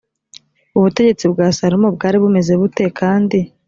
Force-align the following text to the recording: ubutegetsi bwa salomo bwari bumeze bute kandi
ubutegetsi 0.77 1.25
bwa 1.31 1.47
salomo 1.57 1.87
bwari 1.95 2.17
bumeze 2.23 2.53
bute 2.59 2.83
kandi 2.99 3.39